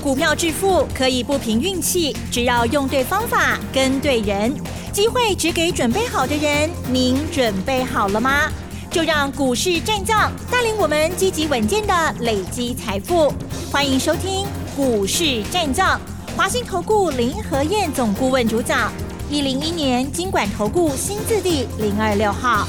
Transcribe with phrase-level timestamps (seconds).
[0.00, 4.54] 股票致富可以不凭运气，只要用对方法、跟对人，
[4.92, 6.70] 机会只给准备好的人。
[6.88, 8.48] 您准备好了吗？
[8.92, 13.32] 就让股市战将带领我们积极稳健的累积财富。
[13.72, 16.00] 欢迎收听股市战将，
[16.36, 18.92] 华信投顾林和燕总顾问主讲，
[19.28, 22.66] 一零一年经管投顾新字第零二六号。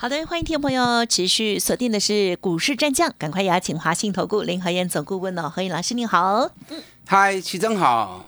[0.00, 6.50] 好的，欢迎听众朋友持续锁定的是股市战将，赶快邀请华信投顾林和燕总顾问哦，何燕老师您好。
[6.70, 8.24] 嗯嗨，齐真好，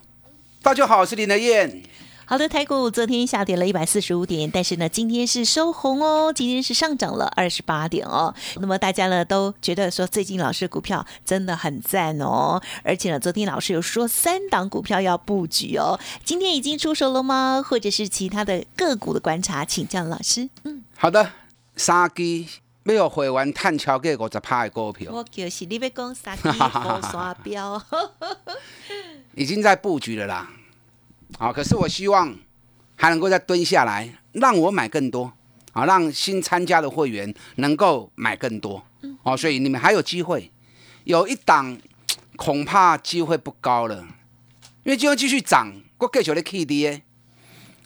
[0.61, 1.83] 大家好，我是林和燕。
[2.27, 8.35] 好的，台股昨天下跌了一百四十五点，但是呢，今天是收红哦，今天是上涨了二十八点哦。
[8.57, 17.65] 那么大家呢都觉得说，最近老师股票真的很赞哦，而且呢，昨天老师有说三档股票要布局哦，今天已经出手了吗？
[17.67, 20.51] 或者是其他的个股的观察，请教老师。
[20.65, 21.33] 嗯，好的，
[21.77, 22.47] 三支
[22.85, 27.81] 要有会员探超过五十趴的股票，我就是你要讲三基火刷标，
[29.35, 30.51] 已经在布局了啦。
[31.39, 32.35] 好，可是我希望
[32.97, 35.33] 还能够再蹲下来，让我买更多，
[35.73, 38.85] 啊，让新参加的会员能够买更多，
[39.23, 40.51] 哦，所以你们还有机会。
[41.05, 41.77] 有一档
[42.37, 44.07] 恐怕机会不高了，
[44.85, 47.03] 因为今后继续涨，我继续的 K D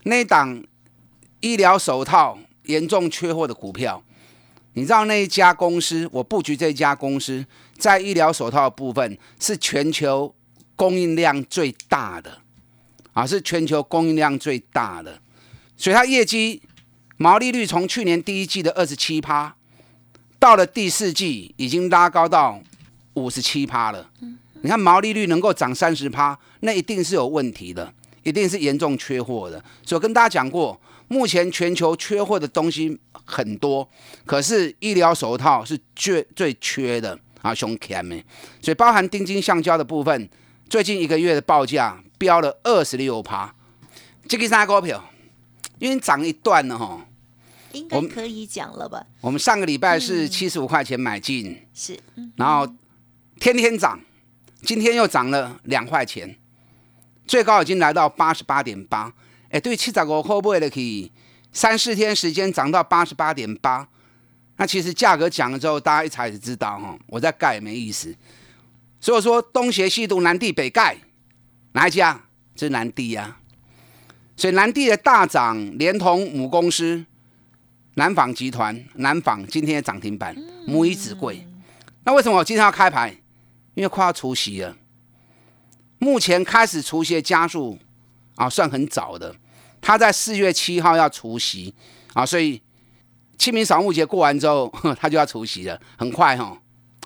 [0.02, 0.62] 那一档
[1.40, 4.02] 医疗手套严重缺货的股票，
[4.74, 7.44] 你知道那一家公司，我布局这一家公司
[7.78, 10.34] 在医疗手套部分是全球
[10.76, 12.42] 供应量最大的。
[13.12, 15.18] 啊，是全球供应量最大的，
[15.74, 16.60] 所以它业绩
[17.16, 19.56] 毛利率从去年第一季的二十七趴，
[20.38, 22.60] 到了第四季已经拉高到
[23.14, 24.10] 五十七趴了。
[24.60, 27.90] 你看毛利率能够涨三十趴，那一定是有问题的，
[28.22, 29.58] 一定是严重缺货的。
[29.82, 30.78] 所以我跟大家讲过，
[31.08, 33.88] 目前全球缺货的东西很多，
[34.24, 38.22] 可是医疗手套是最最缺的啊，熊 K 们，
[38.60, 40.28] 所以包含丁金橡胶的部分，
[40.68, 42.02] 最近一个月的报价。
[42.18, 43.54] 飙了二十六趴，
[44.26, 45.04] 这个啥股票？
[45.78, 47.06] 因为涨一段了哈，
[47.72, 49.04] 应该可以讲了吧？
[49.20, 52.00] 我们上个礼拜是七十五块钱买进，是，
[52.36, 52.66] 然后
[53.38, 54.00] 天天涨，
[54.62, 56.38] 今天又涨了两块钱，
[57.26, 59.12] 最高已经来到八十八点八。
[59.50, 61.10] 哎，对，七十五块不的可以
[61.52, 63.88] 三四天时间涨到八十八点八，
[64.56, 68.14] 那其实价格讲了之后，大家一查就知道哈，我在盖没意思。
[69.00, 70.96] 所以说东邪西毒南帝北盖。
[71.72, 72.18] 哪一家？
[72.54, 73.36] 这是南帝呀，
[74.34, 77.04] 所以南帝的大涨，连同母公司
[77.96, 80.34] 南纺集团，南纺今天的涨停板，
[80.66, 81.46] 母以子贵。
[82.04, 83.14] 那为什么我今天要开牌？
[83.74, 84.74] 因为快要除夕了，
[85.98, 87.78] 目前开始除夕的加速
[88.36, 89.34] 啊，算很早的。
[89.80, 91.74] 他在四月七号要除夕
[92.14, 92.62] 啊，所以
[93.36, 96.56] 清明扫墓节过完之后， 他就要除夕了，很快哈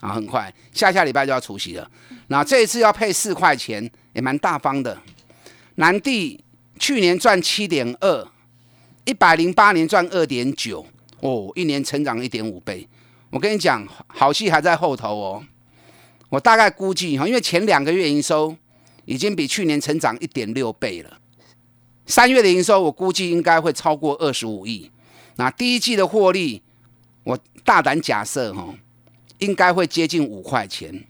[0.00, 1.90] 啊，很快，下下礼拜就要除夕了。
[2.28, 3.90] 那这一次要配四块钱。
[4.12, 5.00] 也蛮大方的，
[5.76, 6.42] 南地
[6.80, 8.26] 去年赚七点二，
[9.04, 10.84] 一百零八年赚二点九，
[11.20, 12.88] 哦，一年成长一点五倍。
[13.30, 15.44] 我跟你讲，好戏还在后头哦。
[16.28, 18.56] 我大概估计哈，因为前两个月营收
[19.04, 21.19] 已经比去年成长一点六倍了，
[22.06, 24.90] 三月的营收我估计应该会超过二十五亿。
[25.36, 26.62] 那第一季的获利，
[27.24, 28.74] 我大胆假设哈，
[29.38, 31.04] 应该会接近五块钱，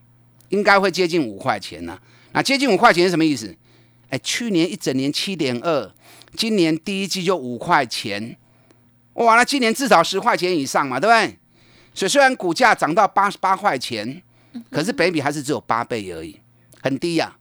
[0.51, 1.99] 应该会接近五块钱呢。
[2.33, 3.57] 那接近五块钱是什么意思？
[4.11, 5.93] 哎，去年一整年七点二，
[6.37, 8.37] 今年第一季就五块钱，
[9.15, 11.39] 哇，那今年至少十块钱以上嘛，对不对？
[11.95, 14.23] 所以虽然股价涨到八十八块钱，
[14.71, 16.39] 可是北比还是只有八倍而已，
[16.81, 17.37] 很低呀。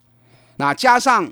[0.58, 1.32] 那加上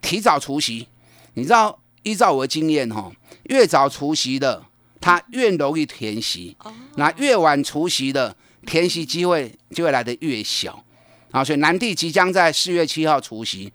[0.00, 0.88] 提早除夕，
[1.34, 3.12] 你知道，依照我的经验哈，
[3.44, 4.64] 越早除夕的，
[5.00, 6.56] 它越容易填息；
[6.96, 10.84] 那越晚除夕的，填息机会就会来的越小。
[11.30, 13.72] 啊，所以南地即将在四月七号除夕，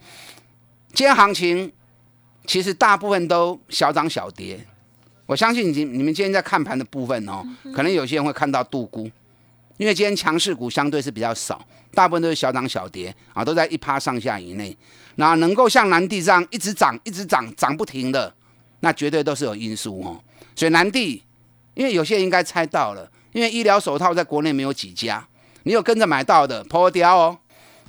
[0.94, 1.72] 今天行情
[2.48, 4.66] 其实大部分都小涨小跌。
[5.26, 7.44] 我相信你你们今天在看盘的部分哦，
[7.76, 9.12] 可能有些人会看到度估，
[9.80, 14.78] 因为今天强势股相对是比较少，大部分都是小涨小跌啊，都在一趴上下以内。
[15.16, 18.34] 那能够像南地这样一直涨、一直涨、涨不停的，
[18.82, 20.22] 那绝对都是有因素哦。
[20.54, 21.24] 所以南地，
[21.76, 25.26] 因为有些人应该猜到了，因为医疗手套在国内没有几家，
[25.64, 27.38] 你有跟着买到的破掉哦。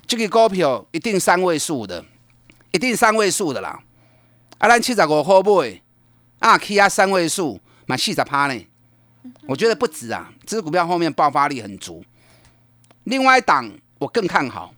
[0.07, 2.05] 这个股票一定三位数的，
[2.71, 3.81] 一定三位数的啦。
[4.59, 5.81] 啊，咱七十五块买，
[6.39, 8.65] 啊，起啊三位数，买四十趴呢。
[9.47, 12.05] 我觉得不止啊，这支股票后面爆发力很足。
[13.05, 14.75] 另外一档我更看好，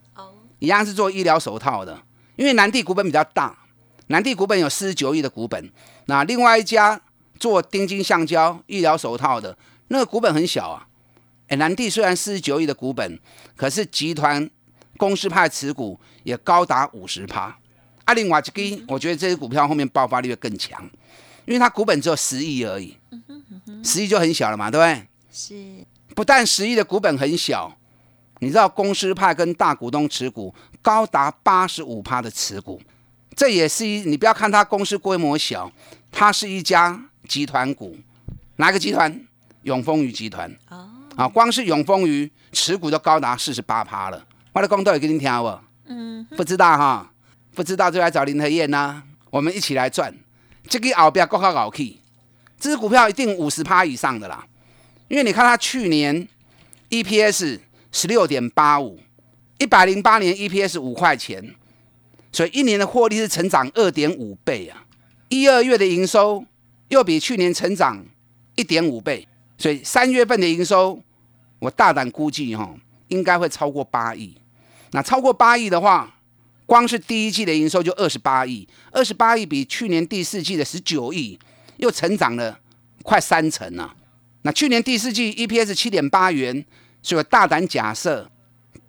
[0.58, 2.02] 一样是做医疗手套的，
[2.36, 3.56] 因为南地股本比较大，
[4.08, 5.70] 南地股本有四十九亿的股本。
[6.06, 7.00] 那另外一家
[7.38, 9.56] 做钉金橡胶医疗手套的，
[9.88, 10.86] 那个股本很小啊。
[11.48, 13.18] 哎，南地虽然四十九亿的股本，
[13.56, 14.50] 可是集团。
[14.98, 17.58] 公司派持股也高达五十趴。
[18.04, 20.88] 啊，另外一支，我觉得这支股票后面爆发力会更强，
[21.44, 22.96] 因为它股本只有十亿而已，
[23.82, 25.06] 十亿就很小了嘛，对不对？
[25.32, 25.86] 是。
[26.14, 27.74] 不但十亿的股本很小，
[28.40, 32.80] 你知道公司派跟大股东持股高达八十五趴的持股，
[33.34, 35.72] 这也是一你不要看它公司规模小，
[36.10, 37.96] 它是一家集团股，
[38.56, 39.20] 哪个集团？
[39.62, 40.54] 永丰余集团。
[40.68, 40.90] 哦。
[41.16, 44.26] 啊，光是永丰余持股都高达四十八趴了。
[44.52, 45.60] 我的公道也给你听不？
[45.86, 46.26] 嗯。
[46.36, 47.10] 不知道哈。
[47.54, 50.12] 不知道就来找林和燕呐，我们一起来赚。
[50.68, 52.00] 这个后边够靠搞气，
[52.58, 54.46] 这支股票一定五十趴以上的啦。
[55.08, 56.26] 因为你看它去年
[56.90, 57.60] EPS
[57.90, 58.98] 十六点八五，
[59.58, 61.54] 一百零八年 EPS 五块钱，
[62.32, 64.84] 所以一年的获利是成长二点五倍啊。
[65.28, 66.44] 一二月的营收
[66.88, 68.04] 又比去年成长
[68.54, 69.26] 一点五倍，
[69.58, 71.02] 所以三月份的营收
[71.58, 72.74] 我大胆估计哈，
[73.08, 74.36] 应该会超过八亿。
[74.92, 76.14] 那超过八亿的话，
[76.72, 81.38] 光是第一季的营收就二十八亿，二十八亿比去年第四季的十九亿
[81.76, 82.58] 又成长了
[83.02, 83.94] 快三成啊！
[84.40, 86.64] 那去年第四季 EPS 七点八元，
[87.02, 88.30] 所以我大胆假设，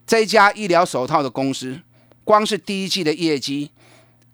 [0.07, 1.81] 这家医疗手套的公司，
[2.23, 3.69] 光是第一季的业绩，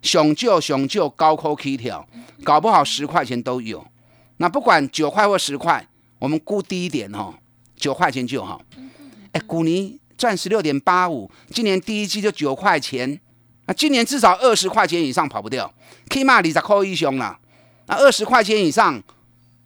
[0.00, 2.08] 雄就雄就高科 K 条，
[2.44, 3.84] 搞不好十块钱都有。
[4.36, 5.84] 那不管九块或十块，
[6.20, 7.34] 我们估低一点哦，
[7.74, 8.62] 九块钱就好。
[9.32, 13.20] 哎，古尼赚十六点八五，今年第一季就九块钱。
[13.70, 15.72] 那今年至少二十块钱以上跑不掉，
[16.08, 17.38] 起码你在扣一凶了。
[17.86, 19.00] 那二十块钱以上，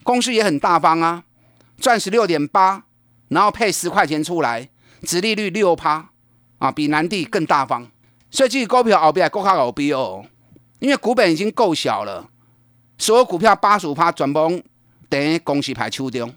[0.02, 1.24] 公司也很大方啊，
[1.80, 2.84] 赚十六点八，
[3.28, 4.68] 然后配十块钱出来，
[5.04, 6.10] 殖利率六趴
[6.58, 7.90] 啊，比南地更大方。
[8.30, 10.22] 所以这股票后边够卡牛逼哦，
[10.80, 12.28] 因为股本已经够小了，
[12.98, 14.62] 所有股票八十五趴全部
[15.08, 16.28] 等于公司排秋中，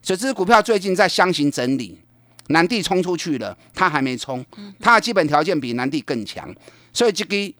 [0.00, 2.00] 所以这支股票最近在箱型整理，
[2.46, 4.42] 南地冲出去了，它还没冲，
[4.80, 6.48] 它的基本条件比南地更强。
[6.94, 7.54] 所以这个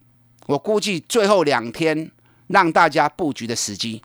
[0.47, 2.11] 我估计最后两天
[2.47, 4.01] 让大家布局的时机，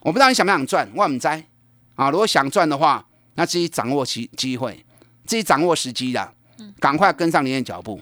[0.00, 1.28] 我不知道你想不想赚，我唔知
[1.94, 2.10] 啊。
[2.10, 3.06] 如果想赚的话，
[3.36, 4.84] 那自己掌握机机会，
[5.24, 6.32] 自己掌握时机的，
[6.80, 8.00] 赶快跟上您的脚步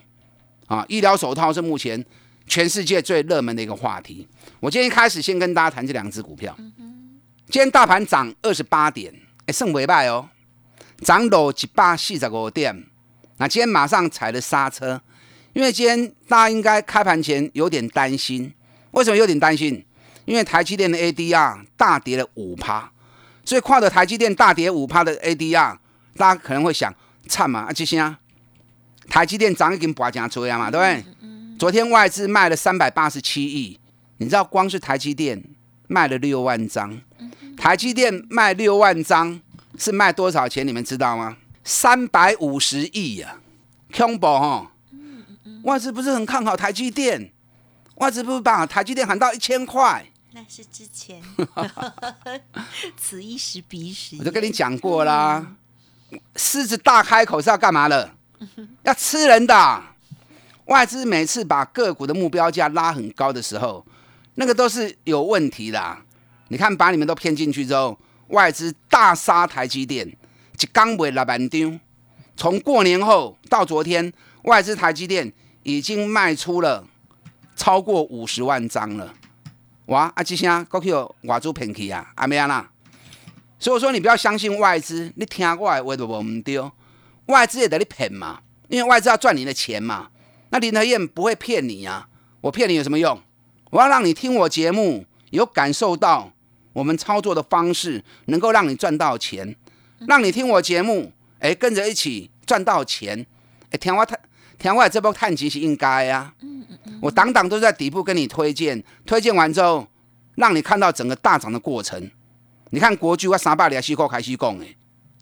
[0.66, 0.84] 啊！
[0.88, 2.02] 医疗手套是目前
[2.46, 4.26] 全世界最热门的一个话题。
[4.60, 6.56] 我今天一开始先跟大家谈这两只股票。
[7.48, 9.12] 今天大盘涨二十八点，
[9.44, 10.30] 哎，剩尾败哦，
[11.02, 12.86] 涨到一百四十五点。
[13.36, 15.02] 那今天马上踩了刹车。
[15.52, 18.52] 因为今天大家应该开盘前有点担心，
[18.93, 19.84] 为什么有点担心？
[20.25, 22.90] 因为台积电的 ADR 大跌了五趴，
[23.44, 25.76] 所以跨的台积电大跌五趴的 ADR，
[26.16, 26.94] 大家可能会想，
[27.26, 28.19] 惨嘛，啊，这些啊，
[29.08, 31.04] 台积电涨已经拔正出呀嘛，对不对？
[31.58, 33.78] 昨天外资卖了三百八十七亿，
[34.19, 35.43] 你知道光是台积电
[35.88, 37.00] 卖了六万张，
[37.56, 39.40] 台积电卖六万张
[39.76, 40.66] 是卖多少钱？
[40.66, 41.37] 你们知道吗？
[41.64, 43.37] 三百五十亿呀，
[43.94, 44.71] 恐怖哈！
[45.62, 47.32] 外资不是很看好台积电，
[47.96, 50.04] 外资不是把台积电喊到一千块？
[50.32, 51.22] 那是之前，
[52.96, 54.16] 此一时彼一时。
[54.18, 55.54] 我都跟你讲过啦，
[56.36, 58.10] 狮子大开口是要干嘛的？
[58.82, 59.82] 要吃人的。
[60.64, 63.84] 外资每次把个股的目标价拉很高的时候，
[64.36, 65.98] 那个都是有问题的。
[66.48, 67.98] 你看，把你们都骗进去之后，
[68.28, 71.80] 外资大杀台积电，一刚买六万张。
[72.36, 74.12] 从过年后到昨天，
[74.44, 75.32] 外资台积电。
[75.62, 76.84] 已经卖出了
[77.54, 79.14] 超过五十万张了，
[79.86, 80.12] 哇！
[80.14, 82.70] 啊，这些过去有外资骗去啊，阿咩啊啦？
[83.58, 86.58] 所以说你不要相信外资，你听我的话都唔对，
[87.26, 90.08] 外资也得你骗嘛，因为外资要赚你的钱嘛。
[90.50, 92.08] 那林德燕不会骗你啊，
[92.40, 93.22] 我骗你有什么用？
[93.70, 96.32] 我要让你听我节目，有感受到
[96.72, 99.56] 我们操作的方式，能够让你赚到钱，
[100.08, 103.24] 让你听我节目，哎，跟着一起赚到钱，
[103.70, 104.06] 哎，听我
[104.62, 104.70] 太。
[104.70, 106.32] 天外这波探基是应该啊，
[107.00, 109.88] 我档档都在底部跟你推荐，推荐完之后，
[110.36, 112.10] 让你看到整个大涨的过程。
[112.70, 114.76] 你看国巨我三百里西口开西供哎，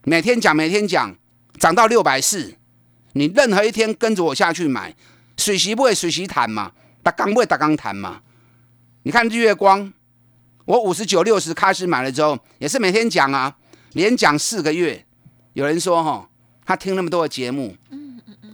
[0.04, 1.16] 每天讲每天讲，
[1.58, 2.54] 涨到六百四，
[3.14, 4.94] 你任何一天跟着我下去买，
[5.38, 8.20] 水席不会水席谈嘛，打钢不会打钢谈嘛。
[9.04, 9.90] 你看日月光，
[10.66, 13.56] 我五十九六十开始买了之后，也是每天讲啊，
[13.94, 15.06] 连讲四个月。
[15.54, 16.28] 有人说哈，
[16.64, 17.74] 他听那么多的节目。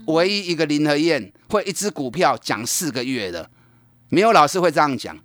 [0.06, 3.48] 唯一一个林和燕会一只股票讲四个月的，
[4.08, 5.16] 没有老师会这样讲，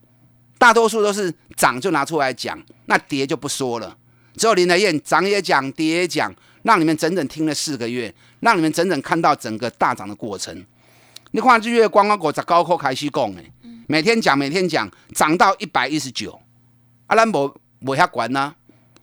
[0.58, 3.98] 大多数都是涨就拿出来讲，那跌就不说了。
[4.36, 6.34] 只有林和燕涨也讲，跌也讲，
[6.64, 10.66] 让你们整整听了四个月，让你们整整看到整个大涨的过程。
[11.32, 13.52] 你看日月光啊，我在高科开始讲诶，
[13.88, 16.40] 每天讲每天讲，涨到一百一十九，
[17.08, 18.56] 阿兰博我遐管呢。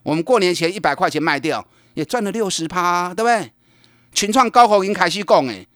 [0.03, 3.53] 我们过年前一百块钱卖掉，也赚了六十趴，对不对？
[4.13, 5.67] 群创高口已经开始讲诶，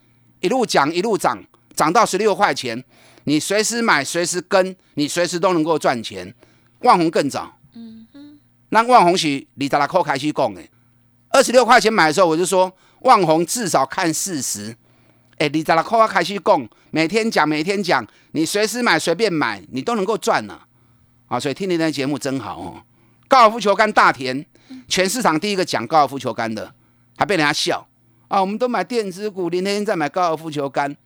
[0.40, 1.42] 一路讲一路涨，
[1.74, 2.82] 涨到十六块钱，
[3.24, 6.34] 你随时买随时跟，你随时都能够赚钱。
[6.80, 8.38] 万红更早，嗯哼，
[8.70, 10.60] 那万红是李达拉扣开始讲的，
[11.30, 12.72] 二十六块钱买的时候我就说
[13.02, 14.74] 万红至少看四十，
[15.38, 20.58] 哎，李达拉扣开始讲，每天讲每天讲，你随时买随便买，你都能够赚呢。
[21.28, 22.82] 啊，所以听你的节目真好哦。
[23.28, 24.44] 高尔夫球杆大田，
[24.88, 26.74] 全市场第一个讲高尔夫球杆的，
[27.16, 27.86] 还被人家笑
[28.32, 28.40] 啊！
[28.40, 30.96] 我们都买电子股，林天天在买高尔夫球杆，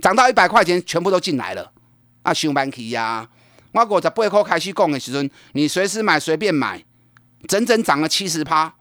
[0.00, 1.70] 涨到一百块钱，全部都进来了
[2.22, 2.32] 啊！
[2.32, 3.28] 上班期呀，
[3.72, 6.82] 我五十八块开始讲的时阵，你随时买随便买，
[7.46, 8.72] 整整涨了七十趴，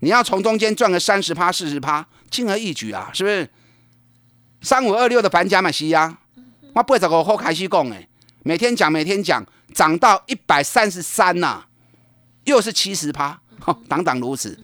[0.00, 3.48] 你要从中间赚个三十趴、四十趴，轻而易举啊，是不是？
[4.62, 6.18] 三五二六的盘加嘛西呀，
[6.74, 7.96] 我八十五块开始讲的，
[8.42, 11.66] 每天讲每天讲，涨到一百三十三呐。
[12.46, 13.40] 又是七十趴，
[13.88, 14.58] 等等如此。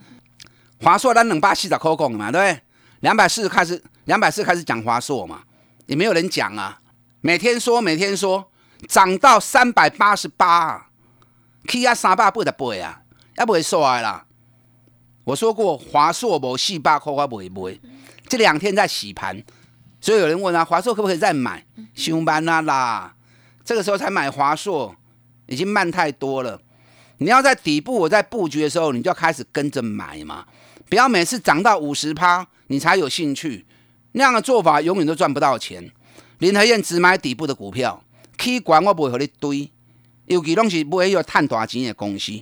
[0.83, 2.61] 华硕咱两百四十块讲嘛，对不对？
[3.01, 5.43] 两百四开始，两百四开始讲华硕嘛，
[5.87, 6.81] 也没有人讲啊。
[7.21, 8.51] 每天说，每天说，
[8.89, 10.89] 涨到三百八十八，
[11.69, 13.03] 起啊三百八十八啊，
[13.39, 14.27] 也不会衰啦。
[15.25, 17.79] 我说过，华硕无四百块我不会买。
[18.29, 19.41] 这两天在洗盘，
[20.01, 21.65] 所以有人问啊，华硕可不可以再买？
[21.95, 23.15] 上班啦啦，
[23.65, 24.97] 这个时候才买华硕，
[25.47, 26.61] 已经慢太多了。
[27.19, 30.45] 你要在底部我在布局的时候，你就要开始跟着买嘛，
[30.93, 33.65] 不要每次涨到五十趴你才有兴趣，
[34.13, 35.91] 那样的做法永远都赚不到钱。
[36.41, 38.05] 林和燕只买底部的股票
[38.37, 39.71] ，，K 管我不会和你堆，
[40.27, 42.39] 尤其拢是不会有赚大钱的公司。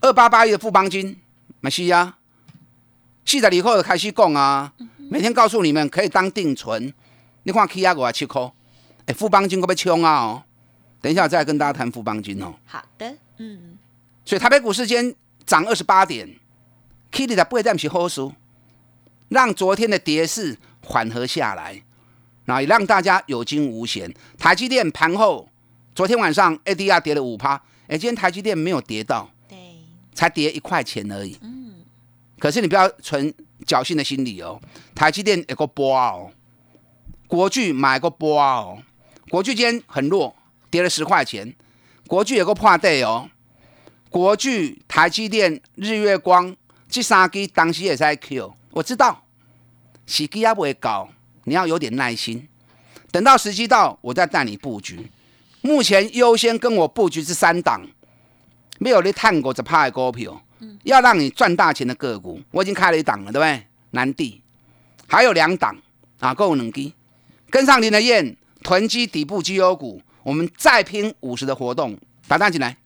[0.00, 1.16] 二八八一的富邦金，
[1.60, 2.18] 没是啊，
[3.24, 4.72] 四十二块开始讲啊，
[5.08, 6.92] 每天告诉你们可以当定存，
[7.44, 8.42] 你看 K 啊五啊七块，
[9.06, 10.42] 哎，富邦金可要冲啊哦，
[11.00, 12.56] 等一下再跟大家谈富邦金哦。
[12.66, 13.78] 好的，嗯。
[14.24, 15.14] 所以台北股市间
[15.46, 16.28] 涨二十八点
[17.14, 18.28] ，Kitty 的不会再是好事，
[19.28, 21.80] 让昨天的跌势缓和下来，
[22.44, 24.12] 然后也让大家有惊无险。
[24.36, 25.48] 台积电盘后
[25.94, 27.54] 昨天晚上 ADR 跌了五趴，
[27.86, 29.56] 哎，今天台积电没有跌到，对，
[30.12, 31.38] 才跌一块钱而已。
[31.40, 31.76] 嗯，
[32.40, 33.32] 可是你不要存
[33.64, 34.60] 侥幸的心理哦，
[34.92, 36.32] 台积电有个波哦，
[37.28, 38.82] 国巨买个波哦，
[39.30, 40.34] 国巨今天很弱，
[40.68, 41.54] 跌了十块钱，
[42.08, 43.30] 国巨有个破底哦。
[44.10, 46.54] 国巨、台积电、日月光
[46.94, 49.24] 这三支当时也在 Q，我知道
[50.06, 51.08] 时机也不会高，
[51.42, 52.46] 你要有点耐心，
[53.10, 55.10] 等到时机到，我再带你布局。
[55.60, 57.84] 目前优先跟我布局这三档，
[58.78, 60.40] 没有你探过这派股票，
[60.84, 63.66] 要让你赚大钱的个股，我已经开了一档了，对不对？
[63.90, 64.40] 南地
[65.08, 65.76] 还有两档
[66.20, 66.94] 啊，够能给
[67.50, 71.98] 跟上您的燕囤积底部绩优股，我们再拼五十的活动，
[72.28, 72.76] 打单进来。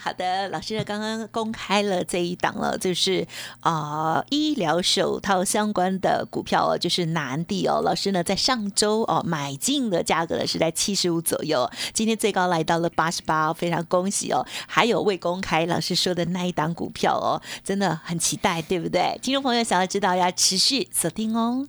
[0.00, 3.26] 好的，老师呢刚刚公开了这一档了，就是
[3.60, 7.80] 啊医疗手套相关的股票哦，就是南地哦。
[7.84, 14.46] 老师呢在上周哦买进的价格呢是在七十五左右，今天最高来到了八十八，非常恭喜哦。
[14.66, 19.18] 还有未公开老师说的那一档股票哦，真的很期待，对不对？
[19.22, 21.66] 听众朋友想要知道要持续锁定哦。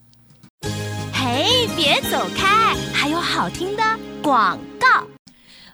[1.13, 3.83] 嘿，别走开，还有好听的
[4.21, 5.18] 广告。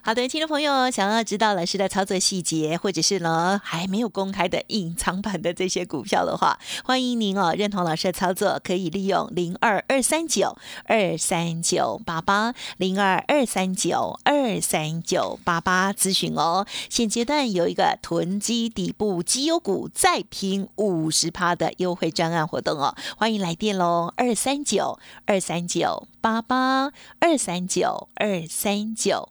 [0.06, 16.64] 好的，听众朋友，想要知道老师的操作细节，或者是呢还没有公开的隐藏版的这些股票的话，欢迎您哦认同老师的操作，可以利用零二二三九二三九八八零二二三九二三九八八咨询哦。
[16.88, 29.30] 现阶段有一个囤积底部绩优股再拼五十趴的优惠专案活动哦，欢迎来电喽，二三九二三九八八二三九二三九。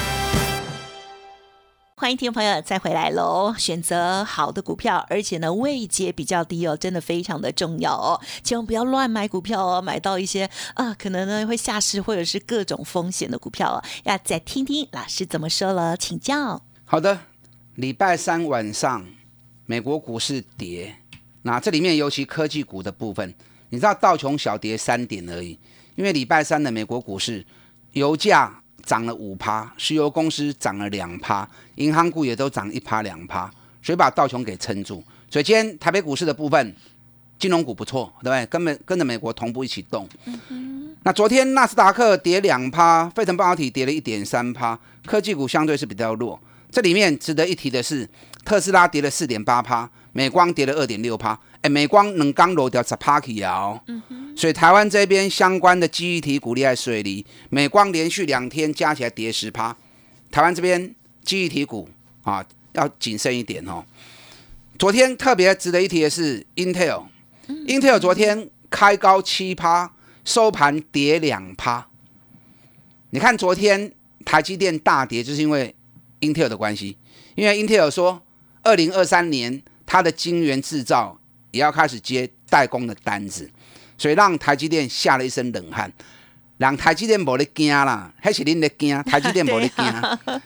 [2.01, 3.53] 欢迎听众朋友再回来喽！
[3.59, 16.63] 选择好的股票，而且呢位阶比较低哦，真的非常的重要哦，千万不要乱买股票哦，买到一些啊可能呢会下市或者是各种风险的股票哦，要再听听老师怎么说了，请教。
[16.85, 17.19] 好的，
[17.75, 19.05] 礼拜三晚上
[19.67, 20.95] 美国股市跌，
[21.43, 23.31] 那这里面尤其科技股的部分，
[23.69, 25.59] 你知道道琼小跌三点而已，
[25.93, 27.45] 因为礼拜三的美国股市
[27.91, 28.60] 油价。
[28.81, 33.49] 涨了五趴，石油公司涨了两趴，银行股也都涨一趴两趴，
[33.81, 35.03] 所以把道琼给撑住。
[35.29, 36.75] 所以今天台北股市的部分
[37.39, 38.45] 金融股不错，对不对？
[38.47, 40.07] 跟美跟着美国同步一起动。
[41.03, 46.39] 那昨天纳斯达克跌两趴，费城半导体跌了一点三趴，科技股相对是比较弱。
[46.69, 48.07] 这里面值得一提的是，
[48.45, 51.37] 特斯拉跌了四点八趴，美光跌了二点六趴。
[51.61, 53.79] 哎，美光能刚落掉十趴起啊！
[54.35, 59.75] 所以台湾这边相关的记忆体股厉害水里，美光连续两天加起来跌十趴。
[60.31, 61.87] 台湾这边记忆体股
[62.23, 63.85] 啊，要谨慎一点哦。
[64.79, 69.93] 昨天特别值得一提的是 Intel，Intel 昨天开高七趴，
[70.25, 71.87] 收盘跌两趴。
[73.11, 73.93] 你看昨天
[74.25, 75.75] 台积电大跌，就是因为
[76.21, 76.97] Intel 的关系，
[77.35, 78.23] 因为 Intel 说
[78.63, 81.19] 二零二三年它的晶圆制造
[81.51, 83.49] 也要开始接代工的单子，
[83.97, 85.91] 所以让台积电下了一身冷汗。
[86.57, 88.95] 让台积电无咧惊啦，还是恁咧惊？
[89.03, 90.41] 台积电无咧惊，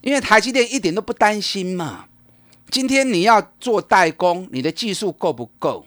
[0.00, 2.04] 因为台积电一点都不担心嘛。
[2.70, 5.84] 今天你要做代工，你的技术够不够？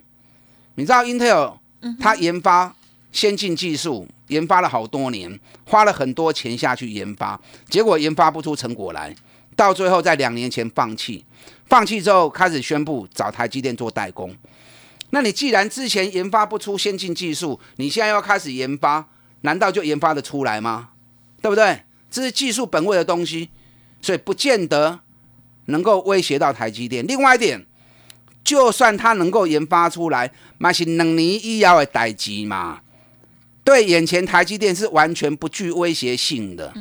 [0.75, 1.53] 你知道 Intel
[1.97, 2.75] 它研发
[3.13, 9.15] 先进技术，研发了好多年，花了很多钱下去研发，结果研发不出成果来，
[9.55, 11.25] 到最后在两年前放弃，
[11.67, 14.35] 放弃之后开始宣布找台积电做代工。
[15.11, 19.07] 那你既然之前研发不出先进技术，你现在要开始研发？
[19.41, 20.89] 难道就研发的出来吗？
[21.41, 21.81] 对不对？
[22.09, 23.49] 这是技术本位的东西，
[24.01, 24.99] 所以不见得
[25.65, 27.05] 能够威胁到台积电。
[27.07, 27.65] 另外一点，
[28.43, 32.81] 就算它能够研发出来，那是两年以后的代机嘛。
[33.63, 36.73] 对眼前台积电是完全不具威胁性的。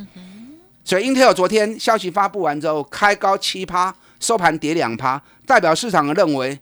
[0.91, 6.59] 所以，Intel 昨天消息发布完之后，开高七趴，收盘跌两趴，代表市场认为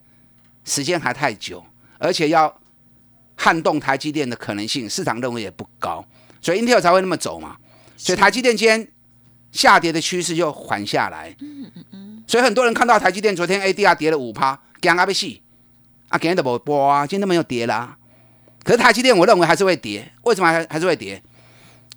[0.65, 1.65] 时间还太久，
[1.99, 2.55] 而且要。
[3.41, 6.05] 撼动台积电的可能性，市场认为也不高，
[6.41, 7.57] 所以 Intel 才会那么走嘛。
[7.97, 8.89] 所以台积电今天
[9.53, 11.33] 下跌的趋势就缓下来。
[11.41, 12.25] 嗯嗯嗯。
[12.27, 15.27] 所以很多人看到台积电昨天 ADR 跌了五趴，惊啊被死
[16.09, 17.97] 啊，今天都不波啊，今天都没有跌啦。
[18.65, 21.23] 可是台积电我认为还是会跌，为什么还还是会跌？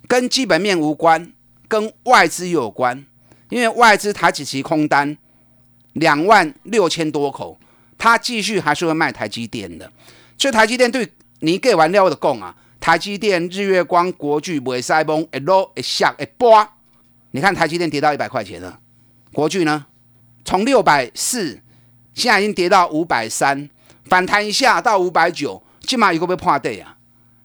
[0.06, 1.32] 跟基本面无关，
[1.72, 3.02] 跟外资有关。
[3.48, 5.16] 因为外资台指期空单
[5.94, 7.58] 两万六千多口，
[7.96, 9.90] 它继续还是会卖台积电的。
[10.36, 11.10] 所以台积电对。
[11.44, 16.64] 你给完料我就讲啊，台积电、日月光、国巨不会塞崩，一落一下一波。
[17.32, 18.78] 你看台积电跌到一百块钱了，
[19.32, 19.86] 国巨呢，
[20.44, 21.58] 从六百四
[22.14, 23.68] 现在已经跌到五百三，
[24.04, 26.96] 反弹一下到五百九，起码一个被破底啊。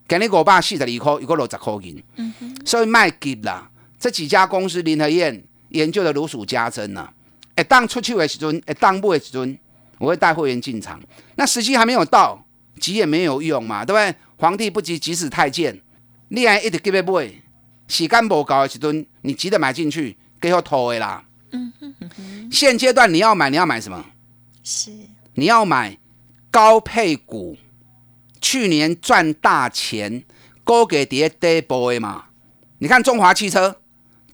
[0.08, 2.04] 给你五百四十二块，一个六十块银。
[2.18, 2.56] 嗯哼。
[2.64, 3.68] 所以卖给啦，
[4.00, 7.14] 这几家公司林和燕研究的如数家珍呢、啊。
[7.56, 9.58] 哎当出去的时阵，一当不的时阵，
[9.98, 11.02] 我会带会员进场。
[11.36, 12.44] 那时机还没有到。
[12.80, 14.16] 急也没有用嘛，对不对？
[14.36, 15.82] 皇帝不急急死太监，
[16.28, 17.28] 你还一直急要买，
[17.88, 21.26] 时间不高的时阵，你急着买进去，给我拖的啦。
[21.54, 22.52] 嗯哼哼。
[22.52, 24.06] 现阶段你要买，你要买什么？
[24.64, 24.92] 是
[25.34, 25.98] 你要买
[26.52, 27.58] 高配股，
[28.40, 30.24] 去年赚大钱，
[30.64, 32.26] 高给跌跌波的嘛。
[32.78, 33.82] 你看中华汽车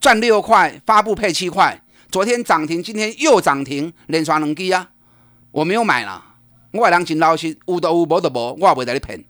[0.04, 4.90] 赚六块，发布配七块，昨天涨停，今天又涨停，连刷两基啊，
[5.50, 6.22] 我没有买了。
[6.72, 9.24] 我人真老实，有都有，无都无，我也不会在你骗。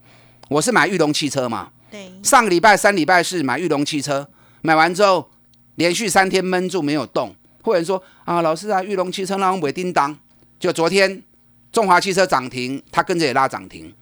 [0.48, 1.70] 我是买裕隆汽车嘛。
[1.92, 2.10] 对。
[2.24, 4.28] 上个礼拜三礼拜四买裕隆汽车，
[4.62, 5.30] 买完之后
[5.76, 7.32] 连续三天闷住没有动。
[7.62, 10.18] 或者说啊，老师啊，裕隆汽车那尾叮当，
[10.58, 11.22] 就昨天
[11.70, 13.94] 中华汽车涨停，它跟着也拉涨停。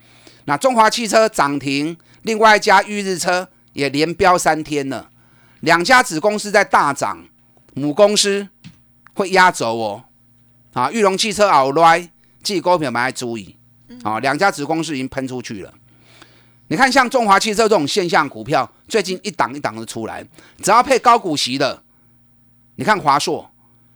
[0.46, 5.11] 那中华汽车涨停，另外一家裕日车也连飙三天了。
[5.62, 7.25] 两家子公司在大涨，
[7.75, 8.46] 母公司
[9.14, 10.05] 会压轴哦。
[10.75, 12.09] 啊，玉龙汽车好来。
[12.42, 13.57] 自己股票买要注意，
[14.03, 15.72] 啊，两家子公司已经喷出去了。
[16.66, 20.27] 你看，像中华汽车这种现象股票，最近一档一档的出来，
[20.61, 21.85] 只要配高股息的，
[22.75, 23.48] 你看华硕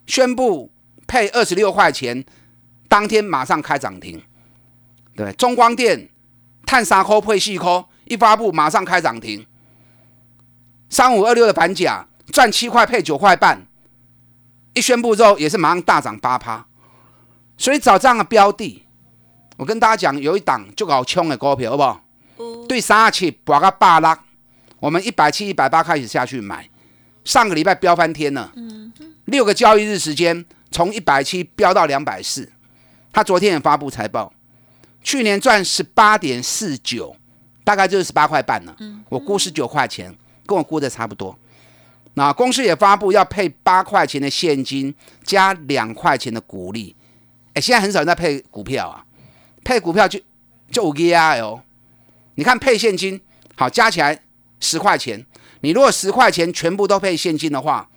[0.07, 0.70] 宣布
[1.09, 2.24] 配二十六块钱，
[2.87, 4.22] 当天马上开涨停。
[5.16, 6.09] 对，中光电
[6.64, 9.44] 碳砂科配细科一发布马上开涨停。
[10.96, 13.66] 三五二六的板甲赚七块配九块半，
[14.72, 16.66] 一宣布之后也是马上大涨八趴。
[17.59, 18.87] 所以找这样的标的，
[19.59, 22.02] 我跟大家讲，有一档就搞冲的股票，好不好？
[22.66, 24.18] 对，三二七博个八拉，
[24.80, 26.66] 我们一百七、一百八开始下去买，
[27.26, 28.50] 上个礼拜飙翻天了。
[29.26, 32.50] 六个交易日时间，从一百七飙到两百四。
[33.12, 34.32] 他昨天也发布财报，
[35.02, 37.14] 去年赚十八点四九，
[37.64, 38.74] 大概就是十八块半了。
[39.11, 41.37] 我估十九块钱，跟我估的差不多。
[42.14, 46.96] 那公司也发布要配八块钱的现金，加两块钱的股利。
[47.52, 49.04] 哎，现在很少人在配股票啊，
[49.62, 50.18] 配股票就
[50.70, 51.61] 就五 G 啊哦。
[52.37, 53.20] 你看配现金，
[53.54, 54.18] 好加起来
[54.61, 55.26] 十块钱。
[55.61, 57.88] 你如果十块钱全部都配现金的话，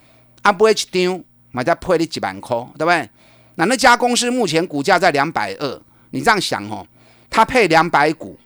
[0.41, 3.09] 啊不会去丢，买在配你几万块，对不对？
[3.55, 5.81] 那那家公司目前股价在两百二，
[6.11, 6.85] 你这样想哦，
[7.29, 8.37] 它配两百股，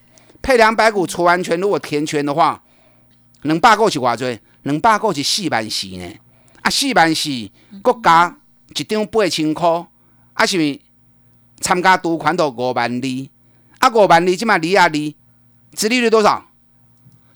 [0.41, 2.61] 配两百股除完权，如果填权的话，
[3.43, 4.39] 两百股是偌济？
[4.63, 6.11] 两百股是四万四呢。
[6.61, 7.29] 啊，四万四，
[7.81, 8.37] 国家
[8.75, 9.69] 一张八千块，
[10.33, 10.81] 啊，是咪
[11.59, 13.29] 参加赌款都五万二？
[13.79, 15.13] 啊，五万二即嘛二啊二，
[15.75, 16.45] 殖利率多少？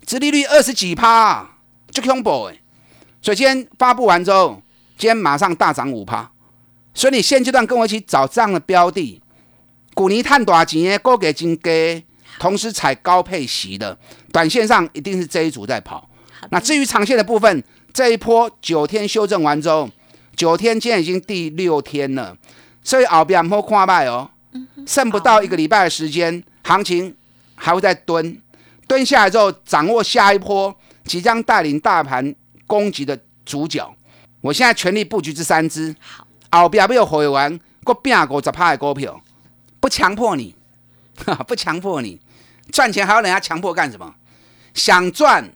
[0.05, 1.57] 殖利率二十几趴，
[1.91, 2.61] 就恐怖诶。
[3.21, 4.61] 所以今天发布完之后，
[4.97, 6.31] 今天马上大涨五趴。
[6.93, 9.21] 所以你现阶段跟我一起找这样的标的，
[9.93, 12.05] 股尼探大钱的，估计真低，
[12.39, 13.97] 同时采高配息的，
[14.31, 16.09] 短线上一定是这一组在跑。
[16.49, 19.89] 那至于长线的部分，这一波九天修正完之后，
[20.35, 22.37] 九天今天已经第六天了，
[22.83, 24.29] 所以后边唔好看卖哦，
[24.85, 27.15] 剩不到一个礼拜的时间，行情
[27.55, 28.39] 还会再蹲。
[28.87, 30.73] 蹲下来之后，掌握下一波
[31.03, 32.33] 即将带领大盘
[32.65, 33.93] 攻击的主角。
[34.41, 35.93] 我现在全力布局这三只，
[36.51, 39.19] 后边没有回完，我变五十趴的股票，
[39.79, 40.55] 不强迫你，
[41.47, 42.21] 不强迫你
[42.71, 44.13] 赚钱，还要人家强迫干什么？
[44.73, 45.51] 想赚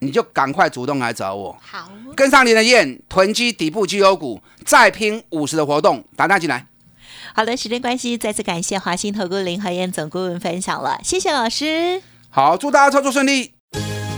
[0.00, 6.66] 你就赶快主动来找我，好，跟上你的燕囤积底部绩优股，再拼五十的活动，打单进来。
[7.34, 12.02] 好的，时间关系，再次感谢华兴投顾林和燕总顾问分享了，谢谢老师。
[12.30, 13.54] 好，祝大家操作顺利。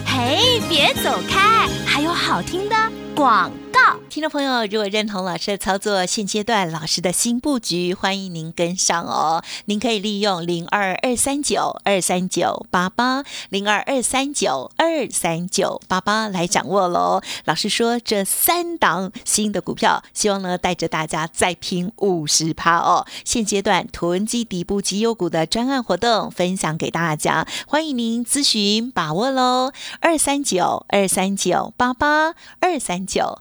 [0.06, 2.76] 嘿，别走开，还有好听的
[3.14, 3.98] 广告。
[4.08, 9.42] 听众朋友，如果认同老师的操作，现阶段老师的新布局，欢迎您跟上哦。
[9.66, 17.20] 您可以利用零二二三九二三九八八零二二三九二三九八八来掌握喽。
[17.44, 23.06] 老师说，这三档新的股票，希望呢带着大家再拼五十趴哦。
[23.24, 29.72] 现阶段囤积底部绩优股的专案活动分享给大家，欢迎您咨询把握喽。
[30.00, 33.40] 二三九二三九八八二三九。